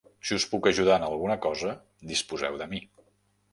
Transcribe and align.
Si 0.27 0.37
us 0.37 0.45
puc 0.53 0.69
ajudar 0.71 0.95
en 1.01 1.05
alguna 1.09 1.37
cosa, 1.45 1.75
disposeu 2.15 2.61
de 2.65 2.71
mi. 2.75 2.83